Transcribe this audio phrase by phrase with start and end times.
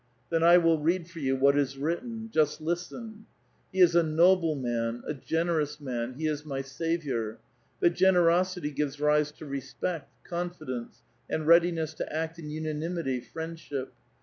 [0.31, 2.31] ''Then 1 will read for you what is written.
[2.33, 3.09] Just listen.
[3.17, 3.23] —^
[3.71, 7.37] He is a noble man, a generous man; be is my saviour!
[7.79, 13.93] But generosity gives rise to respect, confidence, and readiness to act in unanimity, friendship.